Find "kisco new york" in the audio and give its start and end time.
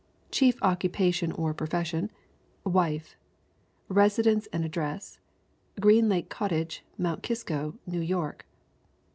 7.21-8.47